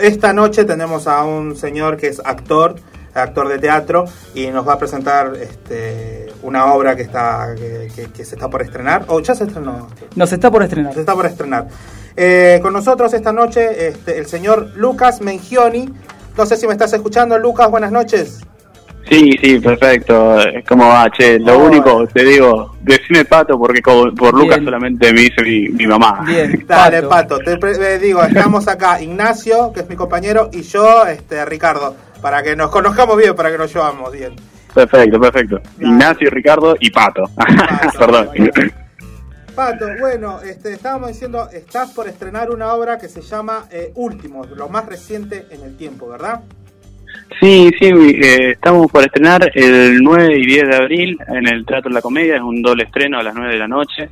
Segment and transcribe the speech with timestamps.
[0.00, 2.76] esta noche tenemos a un señor que es actor,
[3.14, 8.10] actor de teatro, y nos va a presentar este, una obra que está que, que-
[8.10, 9.04] que se está por estrenar.
[9.08, 9.88] ¿O ya se estrenó?
[10.14, 10.92] Nos está por estrenar.
[10.94, 11.66] Se está por estrenar.
[12.16, 15.92] Eh, con nosotros esta noche este, el señor Lucas Mengioni.
[16.36, 18.40] No sé si me estás escuchando, Lucas, buenas noches.
[19.08, 20.36] Sí, sí, perfecto.
[20.68, 21.38] ¿Cómo va, che?
[21.38, 21.66] Lo Oh.
[21.66, 24.64] único, te digo, decime Pato porque por Lucas Bien.
[24.64, 26.24] solamente me dice mi, mi mamá.
[26.26, 27.36] Bien, Dale, Pato.
[27.36, 27.38] Pato.
[27.38, 31.94] Te pre- eh, digo, estamos acá Ignacio, que es mi compañero, y yo, este, Ricardo,
[32.20, 34.34] para que nos conozcamos bien, para que nos llevamos bien.
[34.74, 35.60] Perfecto, perfecto.
[35.78, 37.22] Ignacio, Ricardo y Pato.
[37.98, 38.28] Perdón.
[39.54, 44.50] Pato, bueno, este, estábamos diciendo, estás por estrenar una obra que se llama eh, Últimos,
[44.50, 46.40] lo más reciente en el tiempo, ¿verdad?
[47.40, 51.90] Sí, sí, eh, estamos por estrenar el 9 y 10 de abril en el Teatro
[51.90, 54.08] La Comedia, es un doble estreno a las 9 de la noche.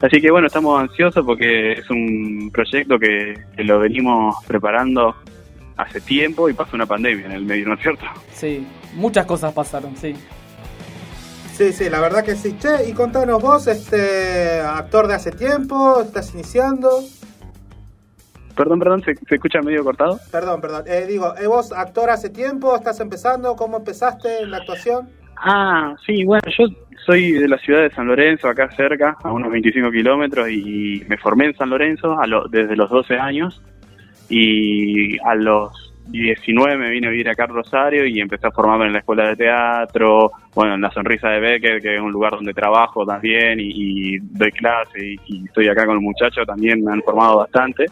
[0.00, 5.14] Así que bueno, estamos ansiosos porque es un proyecto que, que lo venimos preparando
[5.76, 8.04] hace tiempo y pasó una pandemia en el medio, ¿no es cierto?
[8.32, 10.14] Sí, muchas cosas pasaron, sí.
[11.54, 12.56] Sí, sí, la verdad que sí.
[12.58, 17.04] Che, y contanos vos, este, actor de hace tiempo, estás iniciando.
[18.56, 20.18] Perdón, perdón, ¿se, se escucha medio cortado?
[20.30, 20.84] Perdón, perdón.
[20.86, 25.08] Eh, digo, eh, vos actor hace tiempo, estás empezando, ¿cómo empezaste en la actuación?
[25.36, 26.66] Ah, sí, bueno, yo
[27.04, 31.16] soy de la ciudad de San Lorenzo, acá cerca, a unos 25 kilómetros, y me
[31.18, 33.60] formé en San Lorenzo a lo- desde los 12 años,
[34.28, 38.86] y a los 19 me vine a vivir acá a Rosario y empecé a formarme
[38.86, 42.32] en la escuela de teatro, bueno, en la Sonrisa de Becker, que es un lugar
[42.32, 43.70] donde trabajo también, y,
[44.14, 47.86] y doy clase, y, y estoy acá con los muchachos, también me han formado bastante.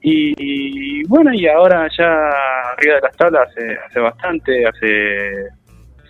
[0.00, 2.04] Y, y bueno, y ahora ya
[2.72, 5.48] arriba de las tablas hace, hace bastante, hace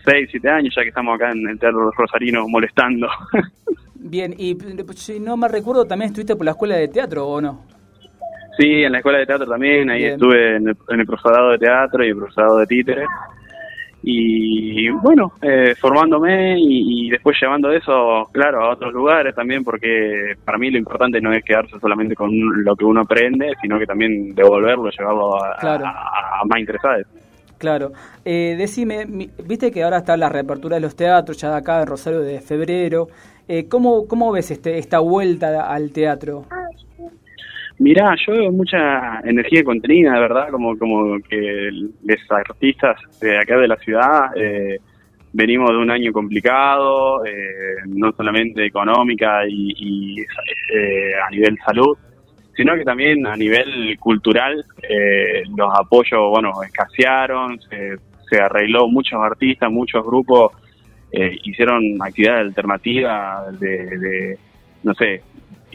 [0.05, 3.08] 6, 7 años ya que estamos acá en el Teatro Rosarino molestando.
[3.95, 4.56] Bien, y
[4.97, 7.64] si no me recuerdo, también estuviste por la escuela de teatro, ¿o no?
[8.58, 10.12] sí, en la escuela de teatro también, ahí Bien.
[10.12, 13.06] estuve en el, en el profesorado de teatro y el profesorado de títeres.
[14.06, 20.34] Y bueno, eh, formándome y, y después llevando eso, claro, a otros lugares también, porque
[20.45, 22.30] para mí lo importante no es quedarse solamente con
[22.64, 25.86] lo que uno aprende, sino que también devolverlo, llevarlo a, Claro.
[25.86, 27.06] a- a más interesados.
[27.56, 27.92] Claro.
[28.24, 31.80] Eh, decime, mi- viste que ahora está la reapertura de los teatros, ya de acá
[31.80, 33.08] en Rosario de febrero.
[33.48, 36.45] Eh, ¿cómo, ¿Cómo ves este, esta vuelta al teatro?
[37.79, 43.57] Mirá, yo veo mucha energía contenida, de verdad, como, como que los artistas de acá
[43.57, 44.79] de la ciudad eh,
[45.33, 51.98] venimos de un año complicado, eh, no solamente económica y, y, eh, a nivel salud,
[52.57, 57.96] sino que también a nivel cultural eh, los apoyos, bueno, escasearon, se,
[58.30, 60.52] se arregló muchos artistas, muchos grupos
[61.11, 64.39] eh, hicieron actividades alternativas de, de,
[64.84, 65.23] no sé,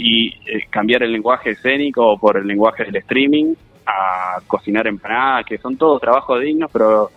[0.02, 3.54] y eh, cambiar el lenguaje escénico por el lenguaje del streaming
[3.86, 7.10] a cocinar empanadas, que son todos trabajos dignos, pero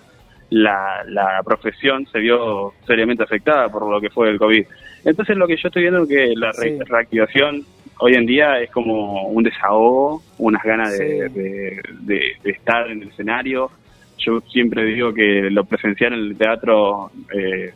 [0.51, 4.65] la, la profesión se vio seriamente afectada por lo que fue el COVID.
[5.05, 6.85] Entonces lo que yo estoy viendo es que la re- Sí.
[6.87, 7.63] reactivación
[7.99, 13.03] hoy en día es como un desahogo, unas ganas de, de- de- de estar en
[13.03, 13.71] el escenario.
[14.19, 17.73] Yo siempre digo que lo presencial en el teatro eh,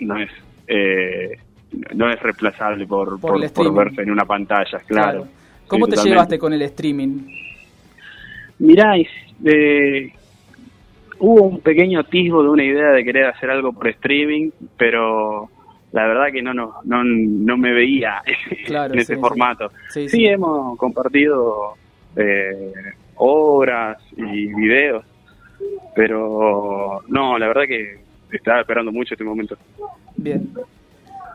[0.00, 0.30] no es
[0.66, 1.38] eh,
[1.94, 3.40] no es reemplazable por, Por
[3.74, 5.26] verse en una pantalla, claro.
[5.66, 7.20] ¿Cómo Sí, te llevaste con el streaming?
[8.58, 10.12] Mirá, eh,
[11.18, 15.48] hubo un pequeño atisbo de una idea de querer hacer algo por streaming, pero
[15.92, 18.22] la verdad que no no, no, no me veía
[18.66, 19.70] Claro, en ese sí, formato.
[19.90, 21.74] Sí, Sí, hemos compartido
[22.16, 22.72] eh,
[23.16, 25.04] obras y videos,
[25.94, 27.98] pero no, la verdad que
[28.30, 29.56] estaba esperando mucho este momento.
[30.16, 30.48] Bien.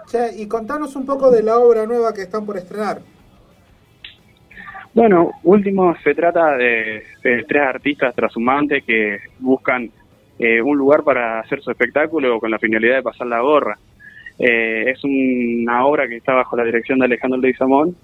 [0.07, 2.99] Che, y contanos un poco de la obra nueva que están por estrenar.
[4.93, 9.91] Bueno, último se trata de, de tres artistas trashumantes que buscan
[10.39, 13.77] eh, un lugar para hacer su espectáculo con la finalidad de pasar la gorra.
[14.39, 17.95] Eh, es una obra que está bajo la dirección de Alejandro Leguizamón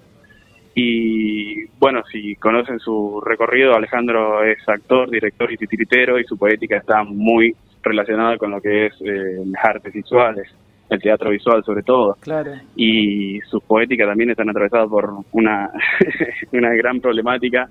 [0.75, 6.77] y bueno, si conocen su recorrido, Alejandro es actor, director y titiritero y su poética
[6.77, 10.47] está muy relacionada con lo que es eh, las artes visuales,
[10.89, 12.51] el teatro visual sobre todo Claro.
[12.75, 15.71] y sus poéticas también están atravesadas por una,
[16.51, 17.67] una gran problemática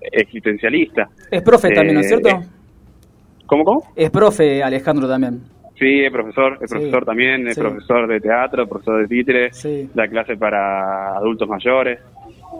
[0.00, 1.08] existencialista.
[1.30, 2.42] Es profe también, ¿no es Eh, cierto?
[3.46, 3.82] ¿Cómo, cómo?
[3.96, 5.40] Es profe Alejandro también.
[5.78, 7.60] Sí, es profesor, es Sí, profesor también, es sí.
[7.60, 9.88] profesor de teatro, profesor de títeres, Sí.
[9.94, 11.98] da clase para adultos mayores,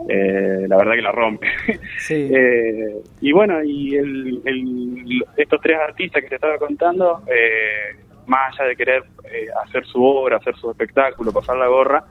[0.09, 1.47] eh, la verdad que la rompe.
[1.99, 2.29] Sí.
[2.35, 7.95] Eh, y bueno, y el, el- estos tres artistas que te estaba contando, eh,
[8.31, 12.03] más allá de querer eh, hacer su obra, hacer su espectáculo, pasar la gorra,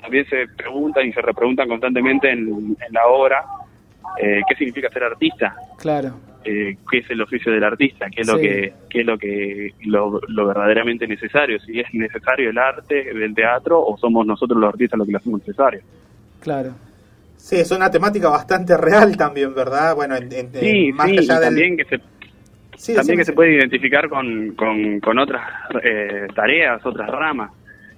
[0.00, 3.44] también se preguntan y se repreguntan constantemente en, en la obra
[4.18, 5.54] eh, qué significa ser artista.
[5.78, 6.10] Claro.
[6.42, 9.74] Eh, qué es el oficio del artista, qué es lo que qué es lo que
[9.84, 14.72] lo, lo verdaderamente necesario, si es necesario el arte del teatro o somos nosotros los
[14.72, 15.80] artistas los que lo hacemos necesario.
[16.40, 16.70] Claro.
[17.36, 19.94] Sí, es una temática bastante real también, ¿verdad?
[19.94, 21.48] Bueno, en- en- Sí, más sí, allá del...
[21.50, 22.00] también que se
[22.80, 25.42] Sí, también que se puede identificar con, con, con otras
[25.82, 27.50] eh, tareas, otras ramas.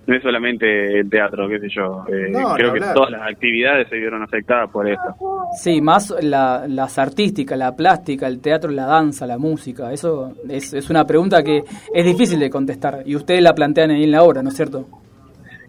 [0.05, 2.05] No es solamente el teatro, qué sé yo.
[2.09, 5.15] Eh, No, creo que todas las actividades se vieron afectadas por esto.
[5.57, 9.93] Sí, más la- las artísticas, la plástica, el teatro, la danza, la música.
[9.93, 11.63] Eso es, es una pregunta que
[11.95, 14.89] es difícil de contestar y ustedes la plantean ahí en la obra, ¿no es cierto?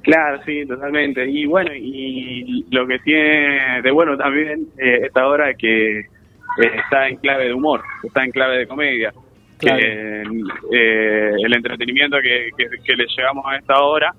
[0.01, 1.29] Claro, sí, totalmente.
[1.29, 6.05] Y bueno, y lo que tiene de bueno también eh, esta obra es que
[6.57, 9.13] está en clave de humor, está en clave de comedia.
[9.57, 9.79] Claro.
[9.81, 14.13] Eh, el entretenimiento que, que, que le llevamos a esta obra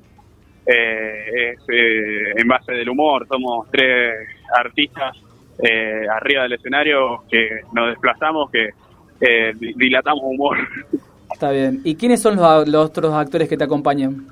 [0.66, 3.26] eh, es eh, en base del humor.
[3.28, 4.14] Somos tres
[4.56, 5.16] artistas
[5.62, 8.70] eh, arriba del escenario que nos desplazamos, que
[9.20, 10.56] eh, di- dilatamos humor.
[11.30, 11.80] Está bien.
[11.84, 14.28] ¿Y quiénes son los, los otros actores que te acompañan?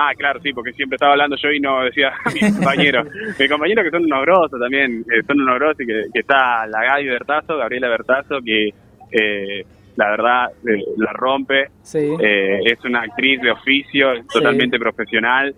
[0.00, 3.08] Ah, claro, sí, porque siempre estaba hablando yo y no decía a mis compañeros.
[3.38, 6.66] mis compañeros que son unos grosos también, eh, son unos grosos y que, que está
[6.68, 8.68] la Gaby Bertazo, Gabriela Bertazo, que
[9.10, 9.64] eh,
[9.96, 11.66] la verdad eh, la rompe.
[11.82, 11.98] Sí.
[12.20, 15.52] Eh, es una actriz de oficio, totalmente profesional.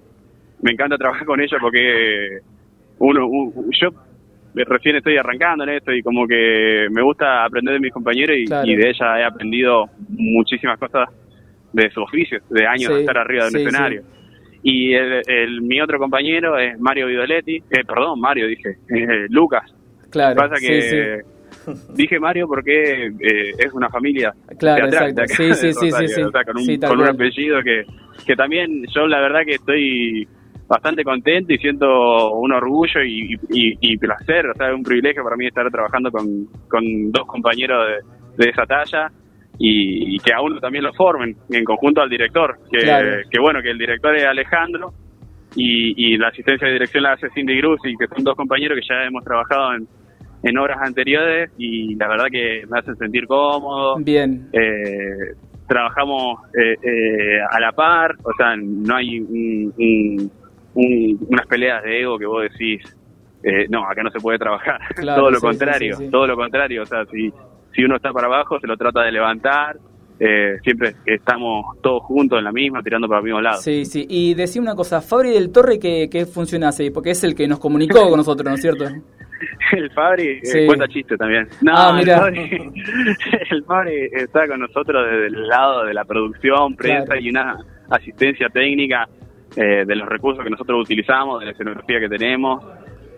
[0.62, 2.38] Me encanta trabajar con ella porque
[2.98, 3.88] uno, un- yo
[4.54, 8.46] recién estoy arrancando en esto y como que me gusta aprender de mis compañeros y,
[8.46, 8.66] Claro.
[8.68, 11.08] y de ella he aprendido muchísimas cosas
[11.72, 14.02] de su oficio, de años Sí, de estar arriba de un escenario.
[14.62, 19.74] Y el, el- mi otro compañero es Mario Vidoletti, eh, perdón, Mario dije, eh, Lucas.
[20.10, 20.36] claro.
[20.36, 21.72] Pasa que sí, sí.
[21.94, 25.22] dije Mario porque eh, es una familia Claro, exacto.
[25.28, 26.22] Sí, sí, sí, sí, sí.
[26.22, 27.84] o sea, con un, Sí, con un apellido que,
[28.26, 30.28] que también yo la verdad que estoy
[30.68, 35.24] bastante contento y siento un orgullo y, y, y placer, o sea, es un privilegio
[35.24, 37.86] para mí estar trabajando con, con dos compañeros
[38.36, 39.10] de, de esa talla
[39.62, 43.18] y, y que a uno también lo formen en conjunto al director, que, Claro.
[43.30, 44.92] que bueno, que el director es Alejandro
[45.54, 48.78] y, y la asistencia de dirección la hace Cindy Cruz y que son dos compañeros
[48.80, 49.86] que ya hemos trabajado en,
[50.42, 53.96] en obras anteriores y la verdad que me hacen sentir cómodo.
[53.98, 54.48] Bien.
[54.54, 55.34] Eh,
[55.68, 60.30] trabajamos eh, eh, a la par, o sea, no hay un- un-
[60.74, 62.82] un- unas peleas de ego que vos decís,
[63.44, 64.80] eh, no, acá no se puede trabajar.
[64.96, 66.10] Claro, todo lo sí, contrario, sí, sí.
[66.10, 67.30] todo lo contrario, o sea, si,
[67.74, 69.76] si uno está para abajo se lo trata de levantar,
[70.18, 73.60] eh, siempre estamos todos juntos en la misma, tirando para el mismo lado.
[73.62, 74.06] Sí, sí.
[74.08, 76.90] Y decía una cosa, Fabri del Torre, ¿qué, qué funciona así?
[76.90, 78.84] Porque es el que nos comunicó con nosotros, ¿no es cierto?
[79.72, 81.48] El Fabri eh, cuenta chiste también.
[81.62, 82.18] No, Ah, el, mira.
[82.18, 82.40] Fabri,
[83.50, 87.20] el Fabri está con nosotros desde el lado de la producción, prensa Claro.
[87.22, 87.56] y una
[87.88, 89.08] asistencia técnica
[89.56, 92.62] eh, de los recursos que nosotros utilizamos, de la escenografía que tenemos.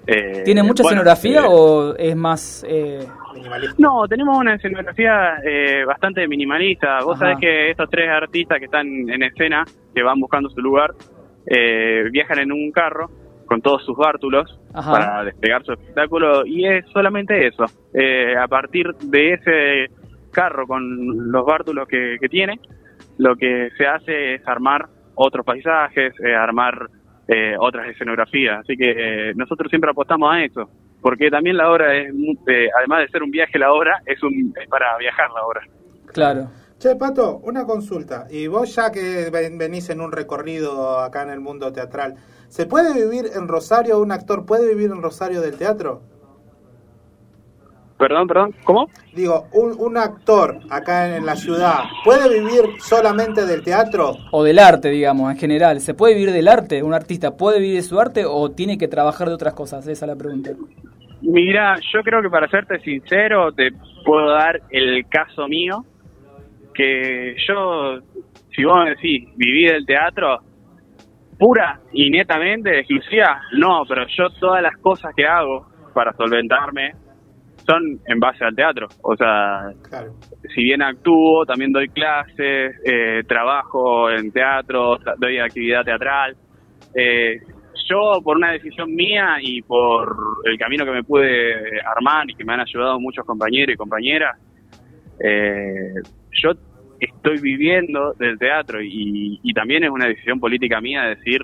[0.06, 2.64] Eh, ¿Tiene mucha bueno, escenografía eh, o es más...
[2.68, 3.74] eh, Minimalista.
[3.78, 6.98] No, tenemos una escenografía eh, bastante minimalista.
[7.04, 7.26] Vos Ajá.
[7.26, 9.64] sabés que estos tres artistas que están en escena,
[9.94, 10.90] que van buscando su lugar,
[11.46, 13.10] eh, viajan en un carro
[13.46, 14.92] con todos sus bártulos Ajá.
[14.92, 17.64] para desplegar su espectáculo y es solamente eso.
[17.94, 19.94] Eh, a partir de ese
[20.30, 22.58] carro con los bártulos que, que tiene,
[23.18, 26.88] lo que se hace es armar otros paisajes, eh, armar
[27.28, 28.60] eh, otras escenografías.
[28.60, 28.90] Así que
[29.30, 30.68] eh, nosotros siempre apostamos a eso,
[31.00, 34.22] porque también la obra es, mu- eh, además de ser un viaje, la obra es,
[34.22, 35.60] un, es para viajar la obra.
[36.12, 36.48] claro.
[36.78, 38.26] Che, Pato, una consulta.
[38.28, 42.16] Y vos ya que ven- venís en un recorrido acá en el mundo teatral,
[42.48, 46.02] ¿se puede vivir en Rosario, un actor puede vivir en Rosario del teatro?
[48.02, 48.90] Perdón, perdón, ¿cómo?
[49.14, 54.16] Digo, un, un actor acá en la ciudad, ¿puede vivir solamente del teatro?
[54.32, 55.78] O del arte, digamos, en general.
[55.78, 56.82] ¿Se puede vivir del arte?
[56.82, 59.86] ¿Un artista puede vivir de su arte o tiene que trabajar de otras cosas?
[59.86, 60.50] Esa es la pregunta.
[61.20, 63.70] Mira, yo creo que para serte sincero, te
[64.04, 65.84] puedo dar el caso mío,
[66.74, 68.00] que yo,
[68.50, 70.40] si vos me decís, viví del teatro,
[71.38, 77.01] pura y netamente, exclusiva, no, pero yo todas las cosas que hago para solventarme
[77.66, 78.88] son en base al teatro.
[79.02, 80.14] O sea, Claro.
[80.54, 86.36] si bien actúo, también doy clases, eh, trabajo en teatro, doy actividad teatral.
[86.94, 87.40] Eh,
[87.88, 92.44] yo, por una decisión mía y por el camino que me pude armar y que
[92.44, 94.36] me han ayudado muchos compañeros y compañeras,
[95.20, 95.94] eh,
[96.42, 96.50] yo
[97.00, 101.42] estoy viviendo del teatro y, y también es una decisión política mía decir,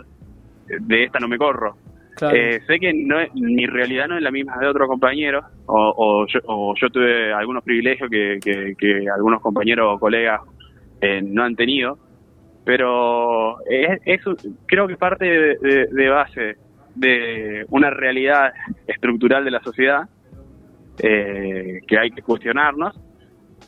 [0.68, 1.76] de esta no me corro.
[2.16, 2.36] Claro.
[2.36, 5.94] Eh, sé que no es- mi realidad no es la misma de otros compañeros, o,
[5.96, 10.40] o yo, o yo tuve algunos privilegios que, que- que algunos compañeros o colegas
[11.00, 11.98] eh, no han tenido,
[12.64, 14.00] pero es,
[14.66, 16.56] creo que parte de, de- de base
[16.94, 18.52] de una realidad
[18.86, 20.08] estructural de la sociedad
[21.00, 22.98] eh, que hay que cuestionarnos,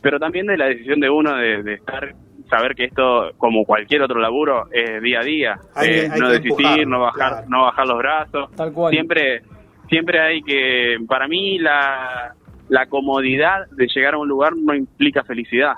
[0.01, 2.13] pero también de la decisión de uno de, estar
[2.49, 5.59] saber que esto, como cualquier otro laburo, es día a día.
[5.89, 8.49] Eh, no desistir, no bajar, no bajar los brazos.
[8.97, 9.41] Siempre,
[9.91, 12.33] siempre hay que, para mí, la,
[12.69, 15.73] la comodidad de llegar a un lugar no implica felicidad.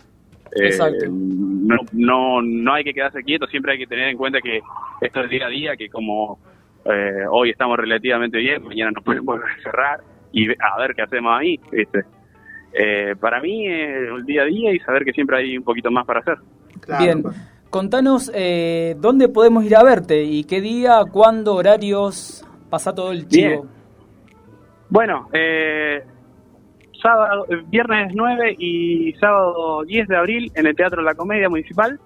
[0.55, 0.77] Eh,
[1.09, 4.61] no, no, no hay que quedarse quieto, siempre hay que tener en cuenta que
[5.01, 6.37] esto es día a día, que como
[6.85, 10.01] eh, hoy estamos relativamente bien, mañana nos podemos cerrar
[10.31, 11.59] y a ver qué hacemos ahí.
[12.75, 15.89] Eh, para mí es el día a día y saber que siempre hay un poquito
[15.89, 16.37] más para hacer.
[16.99, 17.35] bien, pues.
[17.71, 18.31] contanos
[18.97, 23.65] dónde podemos ir a verte y qué día, cuándo, horarios, pasa todo el chivo.
[24.89, 26.03] Bueno, eh,
[27.03, 31.99] sábado, eh, viernes 9 y sábado 10 de abril en el Teatro La Comedia Municipal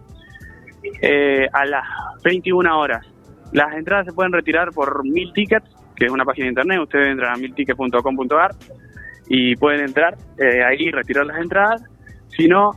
[1.01, 1.85] eh, a las
[2.23, 3.05] 21 horas.
[3.53, 7.09] Las entradas se pueden retirar por Mil Tickets, que es una página de internet, ustedes
[7.09, 8.51] entran a miltickets.com.ar
[9.29, 11.83] y pueden entrar eh, ahí y retirar las entradas.
[12.29, 12.71] Si no,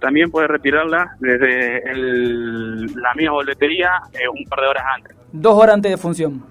[0.00, 1.80] también pueden retirarlas desde
[2.96, 3.90] la misma boletería
[4.34, 5.16] un par de horas antes.
[5.30, 6.42] Dos horas antes de función.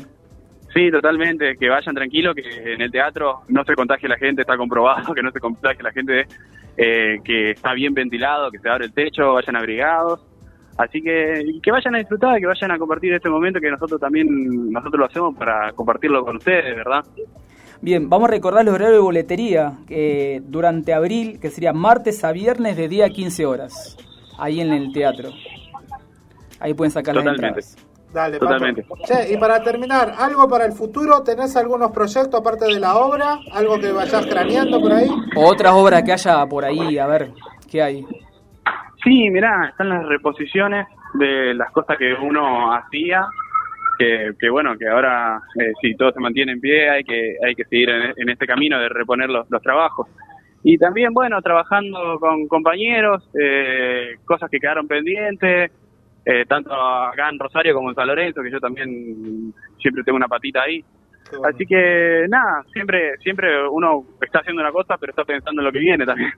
[0.74, 4.58] Sí, totalmente, que vayan tranquilos, que en el teatro no se contagie la gente, está
[4.58, 6.26] comprobado que no se contagie la gente,
[6.78, 10.26] eh, que está bien ventilado, que se abre el techo, vayan abrigados.
[10.78, 14.72] Así que que vayan a disfrutar, que vayan a compartir este momento que nosotros también
[14.72, 17.04] nosotros lo hacemos para compartirlo con ustedes, ¿verdad?
[17.82, 22.32] Bien, vamos a recordar los horarios de boletería que durante abril, que sería martes a
[22.32, 23.98] viernes de día a 15 horas,
[24.38, 25.30] ahí en el teatro.
[26.60, 27.76] Ahí pueden sacar las entradas.
[28.14, 28.86] Dale, Totalmente.
[29.06, 31.24] Che, y para terminar, ¿algo para el futuro?
[31.24, 33.40] ¿Tenés algunos proyectos aparte de la obra?
[33.52, 35.08] ¿Algo que vayas craneando por ahí?
[35.36, 37.32] O otras obras que haya por ahí, a ver,
[37.68, 38.06] ¿qué hay?
[39.04, 40.86] Sí, mirá, están las reposiciones
[41.16, 43.26] de las cosas que uno hacía
[44.40, 47.66] que, bueno, que ahora eh, si todo se mantiene en pie hay que, hay que
[47.66, 50.08] seguir en, este camino de reponer los, trabajos.
[50.64, 55.72] Y también, bueno, trabajando con compañeros, eh, cosas que quedaron pendientes,
[56.24, 60.28] eh, tanto acá en Rosario como en San Lorenzo, que yo también siempre tengo una
[60.28, 60.84] patita ahí.
[61.44, 65.72] Así que nada, siempre siempre uno está haciendo una cosa, pero está pensando en lo
[65.72, 66.32] que viene también.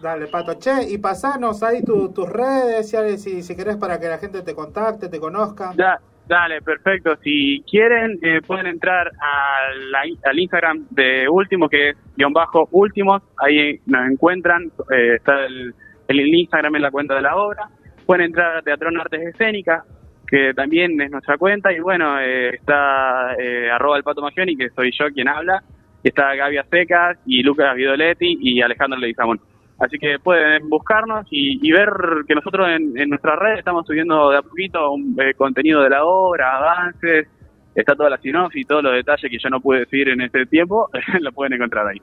[0.00, 0.54] Dale, Pato.
[0.58, 5.08] Che, y pasanos ahí tus redes, si, si querés, para que la gente te contacte,
[5.08, 5.72] te conozca.
[5.76, 7.16] Ya, Dale, perfecto.
[7.22, 13.22] Si quieren, eh, pueden entrar al Instagram de Último, que es guion bajo Últimos.
[13.36, 14.72] Ahí nos encuentran.
[14.90, 15.74] Eh, está el,
[16.08, 17.68] Instagram en la cuenta de la obra.
[18.06, 19.84] Pueden entrar a Teatrón Artes Escénicas,
[20.26, 21.72] que también es nuestra cuenta.
[21.72, 23.32] Y bueno, eh, está
[23.72, 25.62] arroba el Pato Magioni, que soy yo quien habla.
[26.02, 29.40] Está Gaby Secas y Lucas Vidoletti y Alejandro Leguizamón.
[29.78, 31.90] Así que pueden buscarnos y, ver
[32.28, 35.90] que nosotros en, en nuestra red estamos subiendo de a poquito un, eh, contenido de
[35.90, 37.28] la obra, avances,
[37.74, 40.46] está toda la sinopsis y todos los detalles que yo no pude decir en este
[40.46, 40.88] tiempo,
[41.20, 42.00] lo pueden encontrar ahí.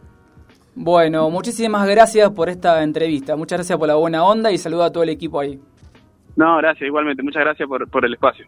[0.76, 4.92] Bueno, muchísimas gracias por esta entrevista, muchas gracias por la buena onda y saludo a
[4.92, 5.60] todo el equipo ahí.
[6.36, 8.46] No, gracias, igualmente, muchas gracias por, por el espacio.